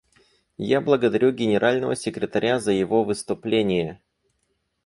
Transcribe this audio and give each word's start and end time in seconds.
Я 0.57 0.81
благодарю 0.81 1.31
Генерального 1.31 1.95
секретаря 1.95 2.59
за 2.59 2.71
его 2.71 3.03
выступление. 3.03 4.01